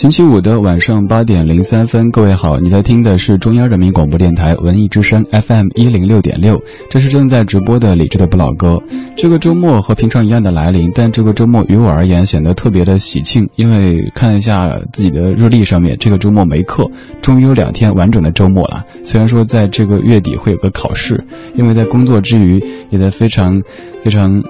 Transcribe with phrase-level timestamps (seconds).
[0.00, 8.82] 星期五的晚上八点零三分，各位好，你在听的是中央人民广播电台文艺之声 FM 一零六点六，这是正在直播的李志的不老歌。
[9.14, 16.90] 这个周末和平常一样的来临，但这个周末于我而言显得特别的喜庆，因为看一下自己的日历上面，这个周末没课，
[17.20, 18.82] 终于有两天完整的周末了。
[19.04, 21.22] 虽然说在这个月底会有个考试，
[21.54, 22.58] 因为在工作之余，
[22.88, 23.62] 也在非常
[24.00, 24.42] 非常。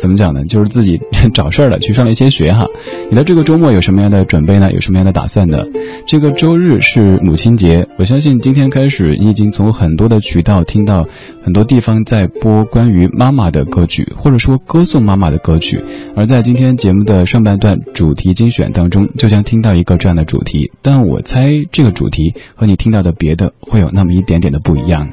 [0.00, 0.42] 怎么讲呢？
[0.46, 0.98] 就是自己
[1.34, 2.66] 找事儿了，去上了一些学哈。
[3.10, 4.72] 你的这个周末有什么样的准备呢？
[4.72, 5.62] 有什么样的打算呢？
[6.06, 11.06] 这个周日是母亲节，我相信今天开始，你已经从很多的渠道听到
[11.44, 15.78] 很多地方在播关于妈妈的歌曲，或者说歌颂妈妈的歌曲。
[16.16, 20.70] 而在今天节目的上半段主题精选当中，就将听到一个这样的主题。
[20.80, 25.06] 但我猜这个主题和你听到的别的会有那么一点点的不一样。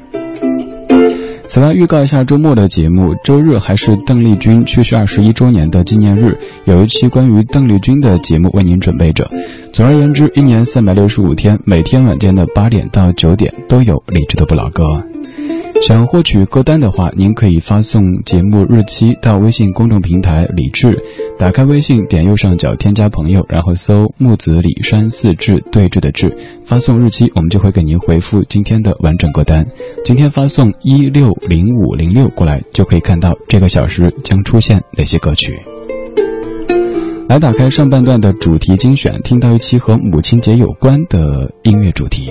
[1.48, 3.16] 此外，预告一下周末的节目。
[3.24, 9.26] 周日还是邓丽君去世二十一周年的纪念日，有一期关于邓丽君的节目为您准备着。
[9.72, 15.02] 总而言之，一年三百六十五天，每天晚间的八点到九点都有理智的不老歌。
[15.80, 20.90] 想获取歌单的话，您可以发送节目日期到微信公众平台“李志”，
[21.38, 29.64] 打开微信，点右上角添加朋友，然后搜“木子李山四志对峙的志”，发送日期，我们就会给您回复今天的完整歌单。
[30.04, 35.58] 今天发送一六零五零六过来，就可以看到这个小时将出现哪些歌曲。
[37.28, 42.30] 来，打开上半段的主题精选，听到一期和母亲节有关的音乐主题。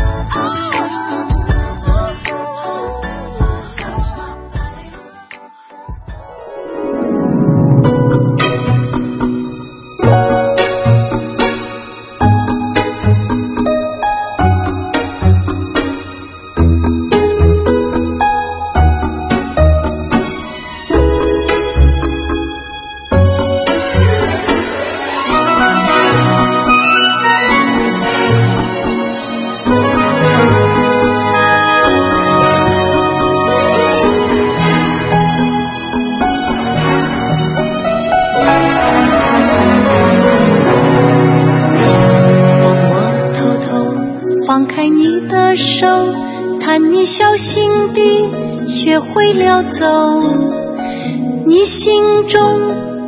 [44.51, 45.87] 放开你的手，
[46.59, 48.29] 看你小心地
[48.67, 49.85] 学会了走，
[51.47, 52.41] 你心中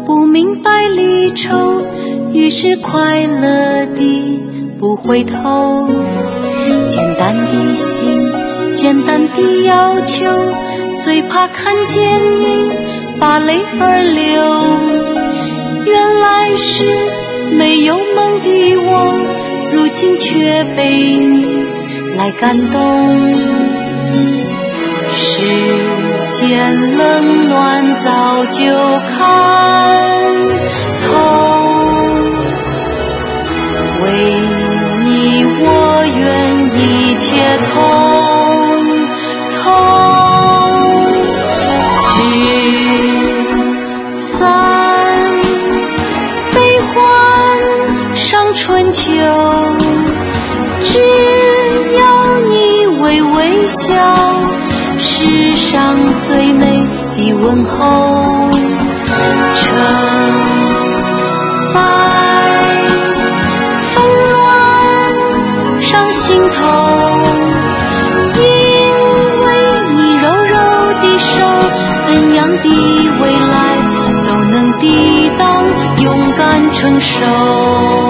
[0.05, 1.81] 不明白离愁，
[2.31, 4.41] 于是快乐地
[4.79, 5.85] 不回头。
[6.87, 8.31] 简单的心，
[8.77, 10.25] 简单的要求，
[11.03, 12.71] 最怕看见你
[13.19, 14.41] 把泪儿流。
[15.91, 16.85] 原来是
[17.57, 19.32] 没有梦的我，
[19.73, 21.65] 如今却被你
[22.15, 23.33] 来感动。
[25.11, 25.45] 世
[26.31, 28.61] 间冷暖早就
[29.17, 29.17] 看
[31.03, 31.05] 透，
[34.03, 34.05] 为
[35.03, 35.07] 你
[35.59, 35.65] 我
[36.17, 36.21] 愿
[36.79, 36.79] 一
[37.17, 37.23] 切
[37.61, 37.71] 从
[55.73, 56.85] 上最美
[57.15, 58.51] 的问候，
[59.55, 59.73] 成
[61.73, 61.75] 败
[63.89, 63.91] 纷
[64.29, 64.39] 乱
[65.81, 66.61] 上心头，
[68.35, 68.39] 因
[69.41, 69.45] 为
[69.95, 70.53] 你柔柔
[71.01, 71.33] 的手，
[72.03, 72.69] 怎样的
[73.19, 73.53] 未来
[74.27, 75.65] 都能抵挡，
[76.03, 76.05] 勇
[76.37, 78.02] 敢承受。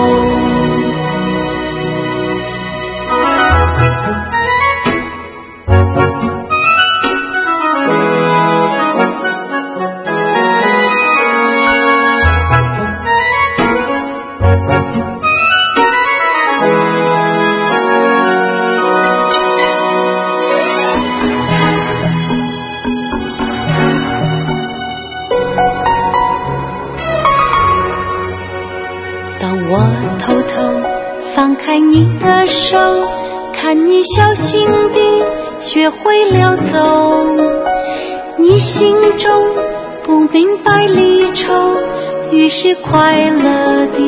[42.55, 43.99] 是快乐的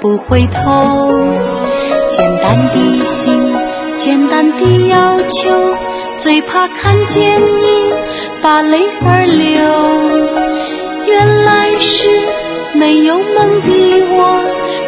[0.00, 1.16] 不回头。
[2.08, 3.32] 简单的心，
[3.98, 5.48] 简单的要求，
[6.18, 7.92] 最怕看见你
[8.42, 9.62] 把泪儿流。
[11.06, 12.08] 原来是
[12.72, 13.70] 没有梦的
[14.10, 14.42] 我，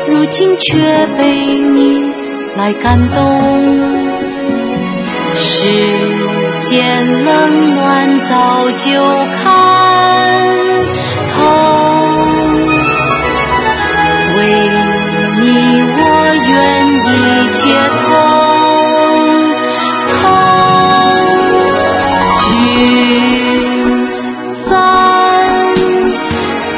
[0.08, 0.76] 如今却
[1.16, 2.12] 被你
[2.56, 3.18] 来感动。
[5.36, 5.68] 世
[6.64, 8.90] 间冷暖早就
[9.36, 9.79] 看
[16.32, 16.46] 我愿
[16.86, 17.10] 一
[17.52, 17.60] 切
[17.96, 18.00] 从
[20.14, 20.14] 头。
[22.38, 22.48] 聚
[24.46, 24.54] 散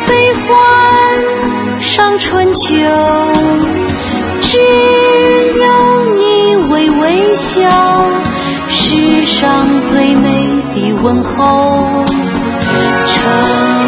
[0.07, 0.51] 悲欢，
[1.83, 2.65] 上春秋，
[4.41, 4.57] 只
[5.61, 5.69] 有
[6.17, 7.61] 你微微笑，
[8.69, 12.03] 世上最美的问候。
[13.05, 13.82] 成。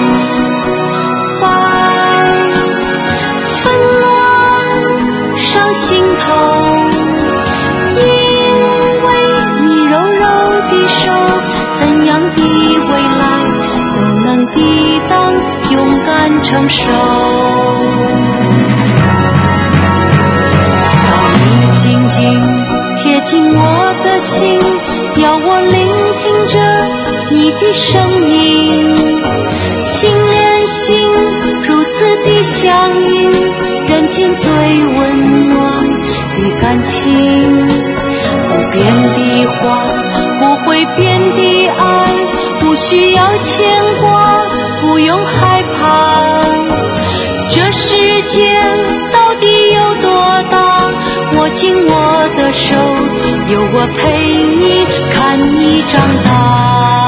[6.16, 6.26] 头，
[8.00, 8.02] 因
[9.04, 9.06] 为
[9.62, 10.22] 你柔柔
[10.70, 11.02] 的手，
[11.78, 12.90] 怎样的未
[13.20, 13.22] 来
[13.94, 14.56] 都能抵
[15.08, 15.12] 挡，
[15.70, 15.74] 勇
[16.06, 16.08] 敢
[16.42, 16.82] 承受。
[21.06, 21.46] 当你
[21.78, 22.18] 紧紧
[22.98, 23.58] 贴近我
[24.04, 24.60] 的心。
[25.16, 25.72] 要我聆
[26.18, 26.58] 听着
[27.30, 28.43] 你的声音，
[36.64, 37.66] 感情。
[38.48, 38.82] 不变
[39.12, 39.84] 的话，
[40.40, 41.84] 不会变的爱，
[42.58, 43.62] 不需要牵
[44.00, 44.40] 挂，
[44.80, 45.76] 不用害怕。
[47.50, 48.56] 这世界
[49.12, 50.10] 到底有多
[50.50, 50.90] 大？
[51.36, 51.92] 握紧我
[52.34, 52.74] 的手，
[53.52, 54.02] 有我陪
[54.56, 57.03] 你，看你长大。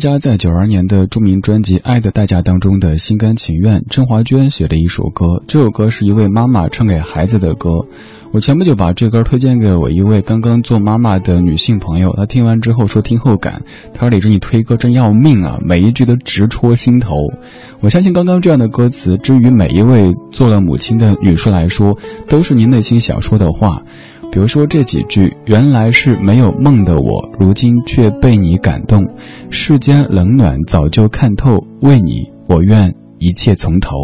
[0.00, 5.40] 家在九二年的著名专辑《爱的代价》当中的心甘情愿，郑华娟写的一首歌。
[5.46, 7.68] 这首歌是一位妈妈唱给孩子的歌。
[8.32, 13.60] 我前不久把这歌推荐给我一位刚刚做妈妈的女性朋友，她听完之后说听后感，
[13.92, 17.16] 她说李志你推歌真要命啊，每一句都直戳心头。
[17.80, 21.94] 我相信刚刚这样的歌词，至于每一位做了母亲的女士来说，
[22.26, 23.82] 都是您内心想说的话。
[24.30, 29.04] 比如说这几句，原来是没有梦的我，如今却被你感动。
[29.50, 33.96] 世间冷暖早就看透，为你我愿一切从头。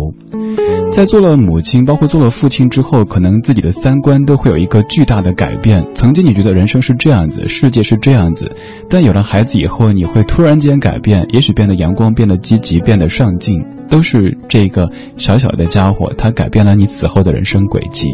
[0.93, 5.85] 在做了母亲，包括做了父亲之后，可能自己的三观都会有一个巨大的改变。
[5.95, 8.51] 曾经你觉得人生是这样子，世界是这样子，
[8.89, 18.09] 但有了孩子以后，你会突然间改变，也许变得阳光，变得积极，变得上进，都是这个小小的家伙，他改变了你此后的人生轨迹。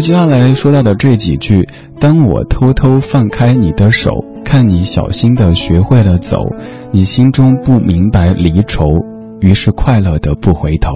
[0.00, 1.66] 接下来说到的这几句：
[2.00, 4.12] 当我偷偷放开你的手，
[4.42, 6.42] 看你小心的学会了走，
[6.90, 8.84] 你心中不明白离愁，
[9.40, 10.94] 于是快乐的不回头。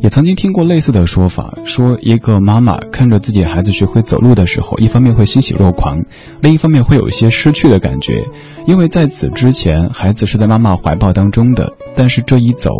[0.00, 5.96] 也曾经听过类似的说法，说一个妈妈看着自己孩子学会走路的时候，一方面会欣喜若狂，
[6.42, 8.24] 另一方面会有一些失去的感觉，
[8.66, 12.70] 因为在此之前，孩子是在妈妈怀抱当中的，但是这一走，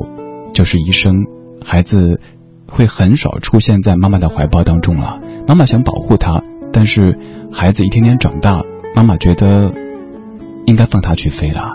[0.53, 1.15] 就是一生，
[1.65, 2.19] 孩子。
[2.71, 5.21] 会很少出现在妈妈的怀抱当中了。
[5.47, 6.41] 妈妈想保护他，
[6.73, 7.19] 但是
[7.53, 8.63] 孩子一天天长大，
[8.95, 9.71] 妈妈觉得
[10.67, 11.75] 应该放他去飞了。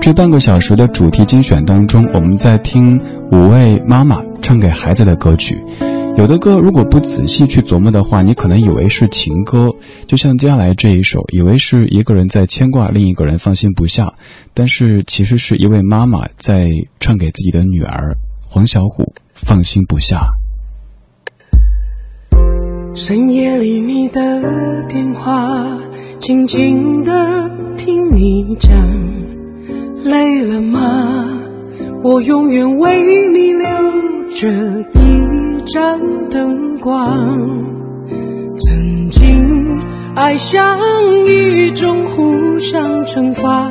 [0.00, 3.00] 这半个小时的主题精选当中，我们在听
[3.32, 5.62] 五位妈妈唱给孩子的歌曲。
[6.20, 9.70] 有的歌如果不仔细去琢磨的话，你可能以为是情歌，
[10.06, 14.12] 就像接下来这一首，以为是一个人在牵挂另一个人放心不下，
[14.52, 16.68] 但是其实是一位妈妈在
[17.00, 18.14] 唱给自己的女儿
[18.46, 20.20] 黄小琥放心不下。
[22.94, 24.20] 深夜里你的
[24.90, 25.78] 电话，
[26.18, 28.70] 静静的听你讲，
[30.04, 31.48] 累了吗？
[32.04, 33.00] 我永远为
[33.32, 33.66] 你留
[34.34, 35.49] 着一。
[35.72, 37.16] 盏灯光，
[38.56, 39.40] 曾经
[40.16, 40.76] 爱像
[41.24, 43.70] 一种互相惩罚，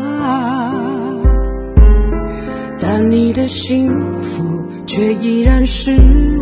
[2.79, 3.85] 但你的幸
[4.21, 4.43] 福
[4.85, 5.93] 却依然是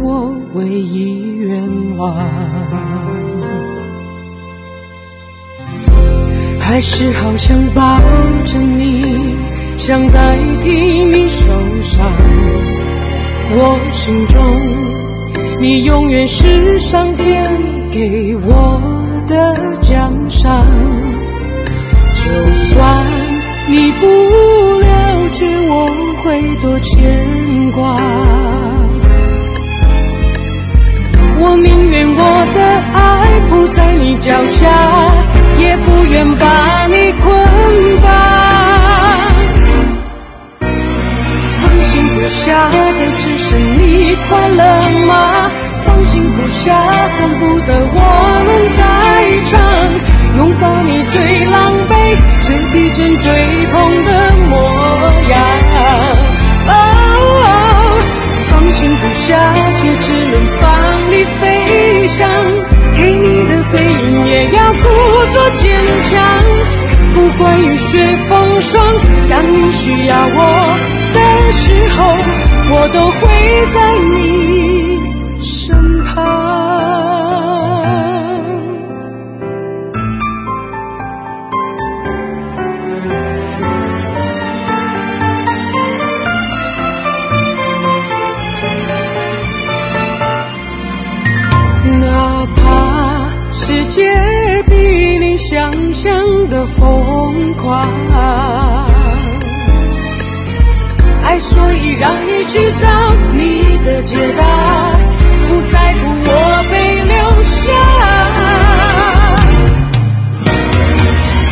[0.04, 2.14] 我唯一愿望。
[6.60, 8.00] 还是好想抱
[8.46, 9.36] 着你，
[9.76, 12.06] 想代替你受伤，
[13.50, 14.87] 我心中。
[15.60, 17.52] 你永远是上天
[17.92, 18.80] 给我
[19.28, 20.64] 的奖赏，
[22.16, 22.22] 就
[22.54, 23.06] 算
[23.68, 25.90] 你不了解，我
[26.24, 28.00] 会多牵挂。
[31.40, 32.60] 我宁愿我的
[32.94, 34.68] 爱铺在你脚下，
[35.60, 37.26] 也不愿把你捆
[38.04, 38.47] 绑
[42.18, 44.62] 留下的只是你快乐
[45.08, 45.52] 吗？
[45.86, 47.98] 放心不下恨不得我
[48.48, 48.80] 能再
[49.46, 49.54] 唱
[50.38, 51.56] 拥抱你最狼
[51.88, 51.92] 狈
[52.42, 53.26] 最逼真最
[53.72, 54.10] 痛的
[54.50, 54.52] 模
[55.30, 55.34] 样。
[56.68, 58.02] oh
[58.50, 59.26] 放心不下
[59.78, 60.62] 却只能放
[61.12, 62.18] 你飞翔
[62.96, 64.84] 给你的背影也要故
[65.34, 65.66] 作坚
[66.10, 66.14] 强。
[67.14, 67.98] 不管雨雪
[68.28, 68.84] 风霜
[69.30, 70.40] 当你需要我
[71.68, 72.00] 时候，
[72.70, 73.28] 我都会
[73.74, 73.78] 在
[74.14, 74.16] 你
[75.42, 76.16] 身旁。
[92.00, 92.62] 哪怕
[93.52, 94.02] 世界
[94.68, 94.74] 比
[95.20, 97.92] 你想象的疯狂，
[101.28, 102.88] 爱所以让你去找
[103.34, 104.44] 你的解答，
[105.50, 106.32] 不在乎我
[106.72, 107.56] 被留下。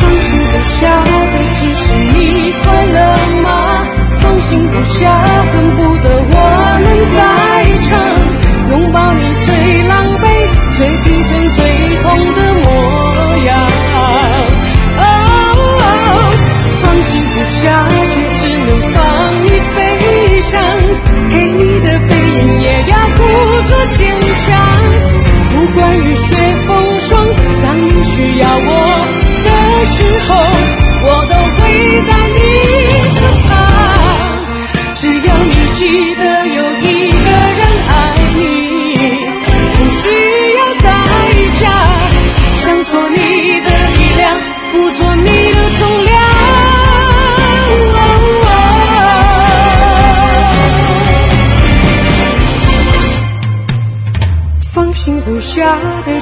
[0.22, 0.80] 心不下
[1.32, 2.16] 的只是你
[2.62, 2.98] 快乐
[3.42, 3.46] 吗？
[4.22, 5.12] 放心不下，
[5.52, 6.34] 恨不得我
[6.82, 7.18] 能在
[7.86, 7.92] 场，
[8.70, 9.46] 拥抱你最
[9.88, 9.92] 狼
[10.22, 10.24] 狈、
[10.78, 11.58] 最疲倦、最
[12.02, 12.64] 痛的模
[13.44, 13.48] 样。
[14.98, 15.04] 哦，
[16.80, 17.64] 放心不下，
[18.10, 18.16] 却
[20.50, 20.62] 想，
[21.28, 23.20] 给你的背影也要故
[23.68, 24.46] 作坚强。
[25.52, 26.26] 不管雨雪
[26.66, 27.26] 风霜，
[27.62, 28.70] 当你需要我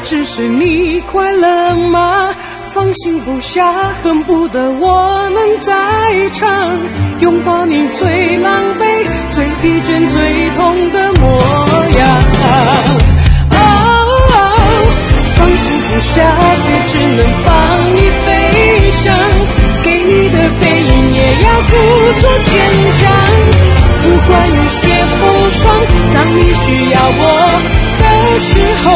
[0.05, 2.29] 只是你快乐吗？
[2.63, 5.73] 放心不下，恨不得我能在
[6.35, 6.79] 场，
[7.21, 8.85] 拥抱你最狼狈、
[9.31, 11.41] 最疲倦、最痛的模
[11.99, 12.23] 样。
[13.51, 13.57] 哦，
[15.39, 16.21] 放心不下，
[16.61, 17.51] 却只能放
[17.97, 18.29] 你飞
[19.03, 19.03] 翔，
[19.83, 21.73] 给你的背影也要故
[22.21, 22.53] 作坚
[22.93, 23.03] 强。
[24.03, 24.81] 不管雨雪
[25.19, 25.63] 风霜，
[26.13, 27.23] 当你需要我
[27.99, 28.03] 的
[28.39, 28.53] 时
[28.85, 28.87] 候，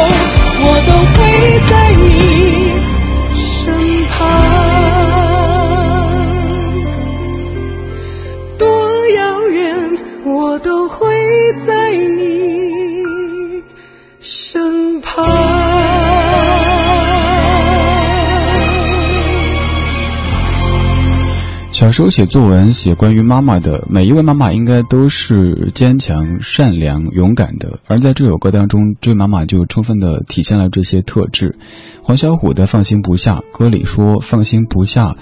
[21.79, 27.79] 小时候写作文，写关于妈妈的，每一位妈妈应该都是坚强、善良、勇敢的。
[27.87, 31.57] 而在这首歌当中，这位妈妈就充分的体现了这些特质。
[32.03, 35.15] 黄小琥的《放心不下》歌里说：“放心不下，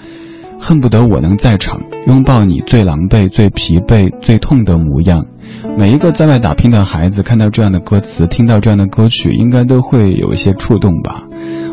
[0.58, 5.24] 恨不得我能在场，拥抱你最狼狈、最疲惫、最痛的模样。”
[5.78, 11.24] 每一个在外打拼的孩子，看到这样的歌词，听到这样的歌曲，应该都会有一些触动吧。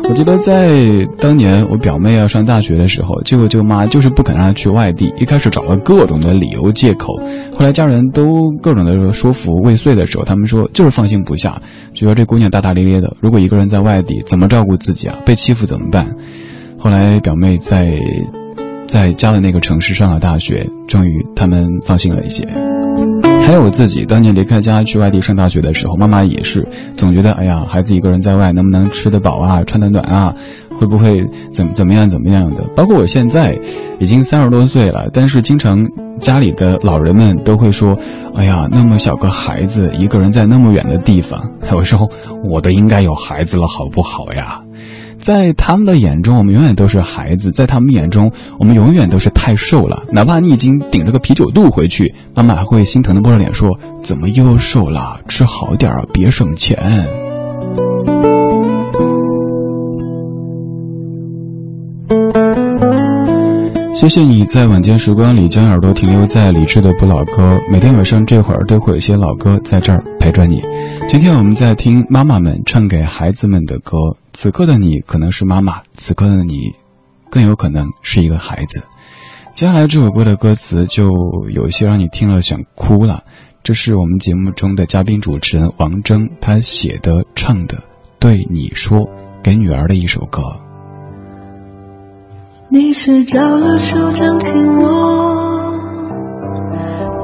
[0.08, 7.12] 我记得在当年我表妹要上大学的时候，舅舅舅妈就是不肯让她去外地，一开始找了各种的理由借口，
[7.52, 11.60] 后来家人都各种的说服未遂的时候，他们说就是放心不下，
[11.92, 15.18] 觉得这姑娘大大咧咧的，如果一个人在外地怎么照顾自己啊？
[15.26, 16.06] 被欺负怎么办？
[16.78, 17.98] 后来表妹在
[18.86, 22.46] 在家的那个城市上了大学，终于他们放心了一些。
[23.44, 26.66] 还有我自己，当年离开家去外地上大学的时候，妈妈也是
[26.96, 30.34] 总觉得，哎呀，孩子一个人在外能不能吃得饱啊，穿得暖啊，
[30.80, 32.64] 会不会怎怎么样怎么样的？
[32.74, 33.56] 包括我现在
[34.00, 35.78] 已经三十多岁了，但是经常
[36.18, 37.96] 家里的老人们都会说，
[38.34, 42.08] 哎呀，那么小个孩子一个人在那么远的地方，有时候
[42.50, 44.60] 我都应该有孩子了，好不好呀？
[45.26, 48.30] 在他们的眼中，我们永远都是孩子；在他们眼中，
[48.60, 50.04] 我们永远都是太瘦了。
[50.12, 53.68] 哪怕你已经顶着个啤酒肚回去，妈妈还会心疼的摸着脸说
[54.04, 55.20] ：“怎么又瘦了？
[55.26, 56.78] 吃好点儿，别省钱。”
[63.92, 70.62] 谢谢你在晚间时光里将耳朵停留在理智的不老歌，每天晚上这会儿都会有些老歌在这儿陪着你。
[71.08, 73.96] 今天我们在听妈妈们唱给孩子们的歌，
[74.36, 76.70] 此刻的你可能是妈妈，此刻的你
[77.30, 78.82] 更有可能是一个孩子。
[79.54, 81.08] 接下来这首歌的歌词就
[81.48, 83.24] 有一些让你听了想哭了，
[83.62, 87.82] 这是我们节目中的嘉宾主持人王铮他写的唱的，
[88.18, 89.08] 对你说
[89.42, 90.42] 给女儿的一首歌。
[92.68, 95.72] 你睡着了，手掌紧握，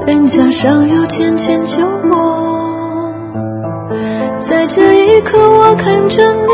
[0.07, 1.77] 脸颊上有浅浅酒
[2.09, 3.13] 窝，
[4.39, 6.49] 在这一刻，我看着你，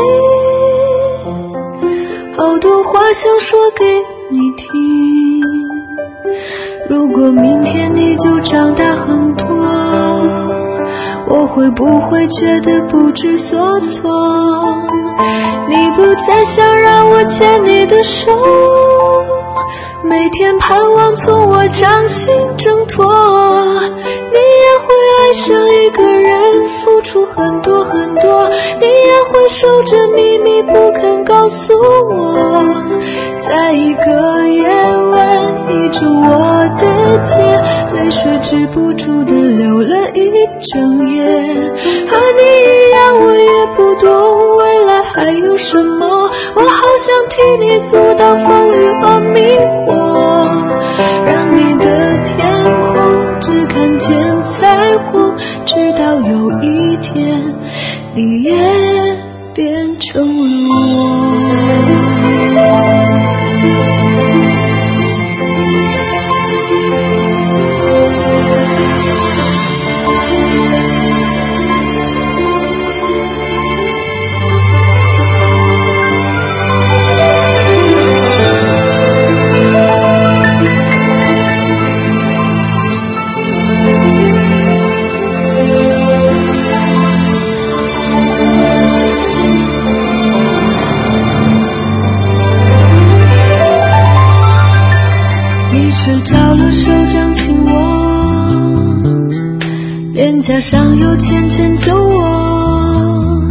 [2.40, 3.84] 好多话想说给
[4.30, 4.66] 你听。
[6.88, 9.46] 如果明天你就长大很多，
[11.28, 14.10] 我会不会觉得不知所措？
[15.68, 18.32] 你不再想让我牵你的手，
[20.04, 23.06] 每天盼望从我掌心挣脱。
[24.32, 28.48] 你也会爱上一个人，付出很多很多。
[28.78, 32.74] 你也会守着秘密不肯告诉我，
[33.40, 37.62] 在一个夜晚倚着我的肩，
[37.94, 40.30] 泪水止不住的流了一
[40.72, 41.24] 整夜。
[42.08, 46.06] 和你一样，我也不懂未来还有什么，
[46.54, 49.40] 我好想替你阻挡风雨和迷
[49.84, 49.92] 惑，
[51.26, 55.34] 让你的天空只看见彩虹，
[55.66, 57.52] 直到有一天，
[58.14, 58.54] 你也
[59.52, 60.34] 变成了
[60.68, 61.19] 我。
[100.60, 103.48] 上有浅浅揪我。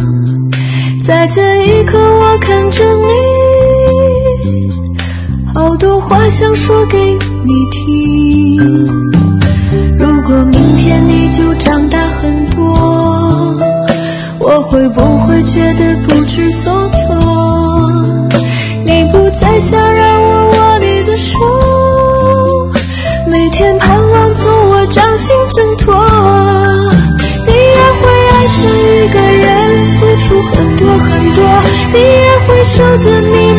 [1.03, 3.09] 在这一刻，我看着你，
[5.53, 6.97] 好多话想说给
[7.43, 8.85] 你听。
[9.97, 12.77] 如果明天你就长大很多，
[14.39, 17.17] 我会不会觉得不知所措？
[18.86, 19.88] 你不再想
[32.69, 33.59] 守着你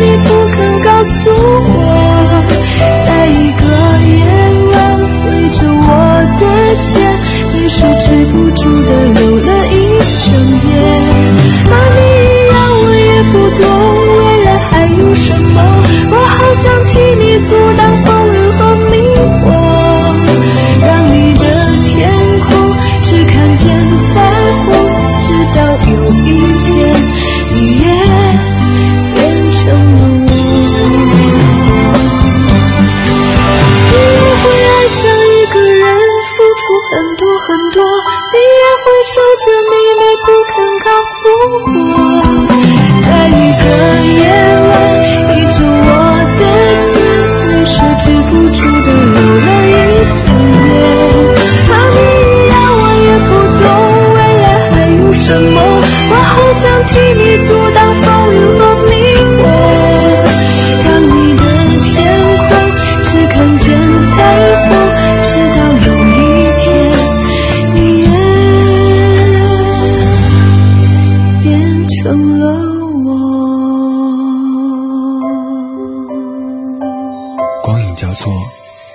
[77.95, 78.33] 叫做，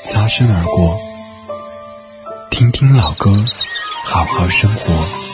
[0.05, 0.97] 擦身而过。
[2.51, 3.31] 听听老歌，
[4.03, 5.24] 好好生活。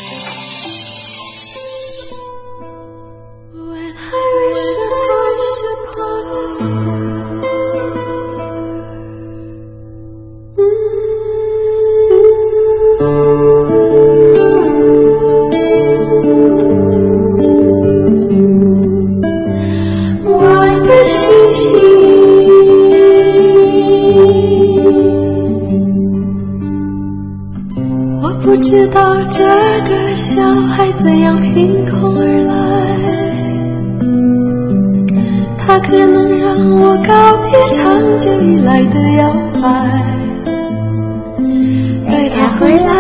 [42.62, 42.93] 回来，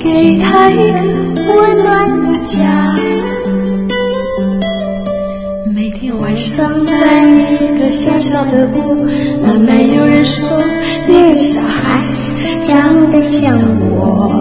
[0.00, 0.98] 给他一个
[1.46, 2.58] 温暖的家。
[5.72, 9.04] 每天晚上在一个小小的屋，
[9.46, 10.60] 慢慢有人说
[11.06, 12.02] 那个小孩
[12.64, 13.56] 长得像
[13.92, 14.32] 我，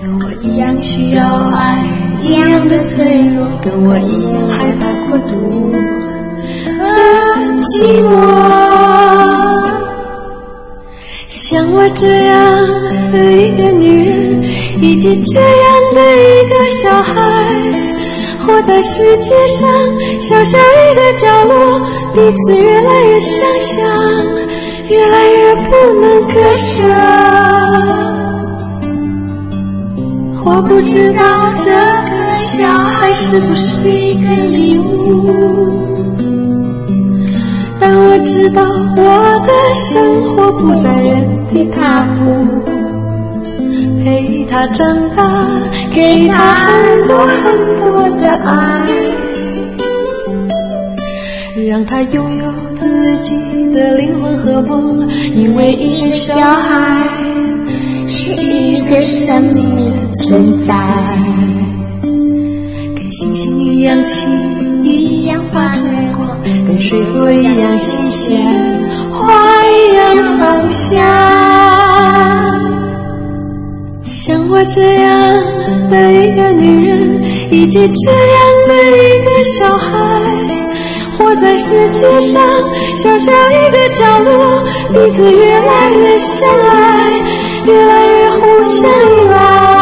[0.00, 1.84] 跟我一样需要爱，
[2.22, 5.72] 一样的脆弱，跟我一样害怕孤独
[6.78, 6.84] 和
[7.62, 8.75] 寂寞。
[11.48, 12.66] 像我这样
[13.12, 14.42] 的一个女人，
[14.82, 15.22] 以及。
[15.22, 17.14] 这样的一个小孩。
[18.40, 19.70] 活在世界上
[20.20, 21.80] 小小一个角落，
[22.12, 23.78] 彼此越来越相像，
[24.88, 26.82] 越来越不能割舍。
[30.44, 31.22] 我不知道
[31.56, 35.70] 这个小孩是不是一个礼物，
[37.78, 38.62] 但我知道
[38.96, 39.02] 我
[39.46, 40.90] 的生活不再
[41.52, 42.22] 的踏步。
[44.04, 45.22] 陪他长大，
[45.92, 48.86] 给他很多很多的爱，
[51.68, 52.44] 让他拥有
[52.76, 53.34] 自己
[53.74, 55.08] 的灵魂和梦。
[55.34, 57.04] 因为一个小孩
[58.06, 60.72] 是一个生命的存在，
[62.02, 65.74] 跟星星一样轻，一样发
[66.16, 68.40] 光，跟水果一样新鲜，
[69.26, 69.32] 花
[69.66, 70.04] 一样
[70.38, 70.86] 芳香。
[74.04, 75.10] 像我这样
[75.90, 78.18] 的一个女人，以及这样
[78.68, 79.90] 的一个小孩，
[81.18, 82.40] 活在世界上
[82.94, 84.62] 小小一个角落，
[84.92, 87.20] 彼此越来越相爱，
[87.64, 89.75] 越来越互相依赖。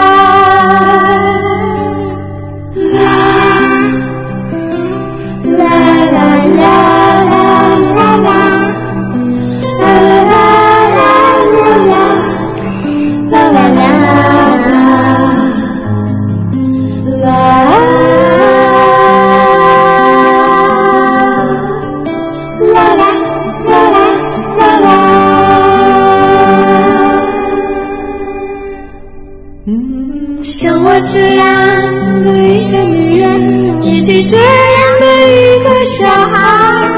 [30.65, 36.89] 像我这样的一个女人以及这样的一个小孩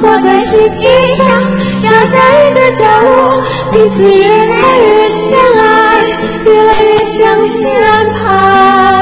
[0.00, 1.26] 活在世界上
[1.78, 3.38] 小小一个角落
[3.70, 6.08] 彼此越来越相爱
[6.46, 9.01] 越来越相信安排。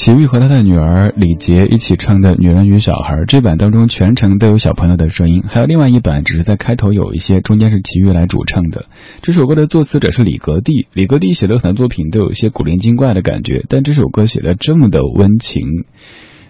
[0.00, 8.86] 齐豫和他的女儿李杰一起唱的《女人与小孩》，这版当中全程都有小朋友的声音，还有另外一版只是在开头有一些，中间是齐豫来主唱的。
[9.20, 15.60] 这首歌的作词者是李格弟，李格弟写的很多作品都有一些古灵精怪的感觉，但这首歌写的这么的温情。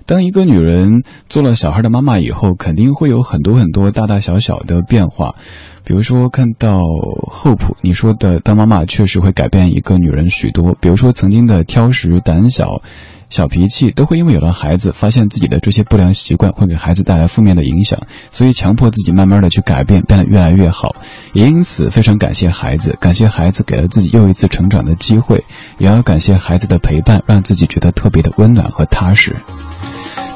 [0.06, 5.34] 当一个女人做了小孩的妈妈以后，肯定会有很多很多大大小小的变化。
[5.82, 6.78] 比如说，看到
[7.26, 10.76] 厚朴你说的，当妈妈确实会改变一个女人许多。
[10.80, 12.82] 比如说，曾经的挑食、胆小、
[13.30, 17.98] 小脾气，都会因为有了孩子，发现自己的这些不良习惯会给孩子带来负面的影响，
[18.30, 20.94] 所以强迫自己慢慢的去改变，变得越来越好。
[21.32, 25.42] 也因此非常感谢孩子，感谢孩子给了自己又一次成长的机会，
[25.78, 29.34] 也要感谢孩子的陪伴，让自己觉得特别的温暖和踏实。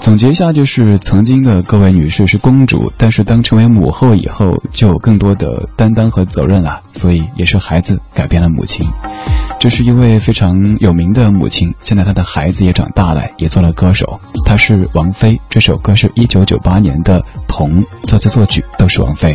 [0.05, 6.79] 总结一下，就是曾经的各位女士是公主，但是当成为母后以后，就有更多的担当和责任了。
[6.93, 8.87] 所以也是孩子改变了母亲。
[9.59, 14.21] 这是一位非常有名的母亲，现在她的孩子也长大了，也做了歌手。
[14.45, 19.35] 她是王菲，这首歌是一九九八年的《童》，作词作曲都是王菲。